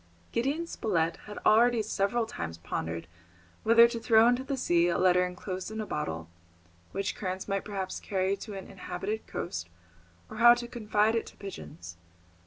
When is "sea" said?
4.57-4.87